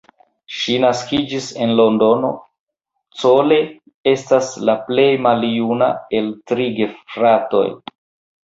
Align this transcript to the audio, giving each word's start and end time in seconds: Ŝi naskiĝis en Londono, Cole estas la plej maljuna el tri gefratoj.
Ŝi 0.59 0.75
naskiĝis 0.83 1.49
en 1.65 1.73
Londono, 1.79 2.31
Cole 3.23 3.59
estas 4.13 4.49
la 4.71 4.77
plej 4.89 5.09
maljuna 5.27 5.91
el 6.21 6.33
tri 6.55 6.67
gefratoj. 6.81 7.65